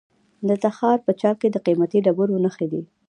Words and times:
د 0.47 0.49
تخار 0.63 0.97
په 1.05 1.11
چال 1.19 1.35
کې 1.41 1.47
د 1.51 1.57
قیمتي 1.65 1.99
ډبرو 2.05 2.41
نښې 2.45 2.67
دي. 2.71 2.81